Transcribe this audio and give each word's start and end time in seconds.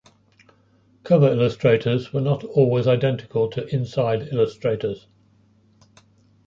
Cover 1.03 1.27
illustrators 1.27 2.11
were 2.11 2.21
not 2.21 2.43
always 2.43 2.87
identical 2.87 3.47
to 3.49 3.67
inside 3.67 4.29
illustrators. 4.29 5.05